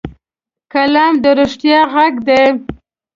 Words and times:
قلم 0.73 1.13
د 1.23 1.25
رښتیا 1.39 1.79
غږ 1.93 2.13
دی 2.27 2.43